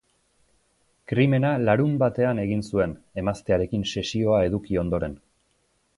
Krimena 1.11 1.51
larunbatean 1.67 2.43
egin 2.45 2.65
zuen, 2.69 2.95
emaztearekin 3.23 3.87
sesioa 3.95 4.41
eduki 4.51 4.85
ondoren. 4.85 5.19